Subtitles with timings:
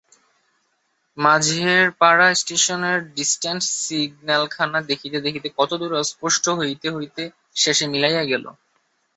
[1.17, 7.23] মাঝেরপাড়া স্টেশনের ডিসট্যান্ট সিগন্যালখানা দেখিতে দেখিতে কতদূরে অস্পষ্ট হইতে হইতে
[7.55, 8.45] শেষে মিলাইয়া গেল।